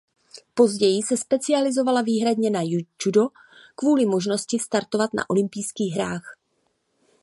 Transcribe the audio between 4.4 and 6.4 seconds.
startovat na olympijských hrách.